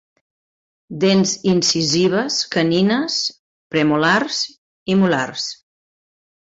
Dents 1.03 1.33
incisives, 1.51 2.39
canines, 2.57 3.21
premolars 3.75 4.43
i 4.95 5.01
molars. 5.05 5.49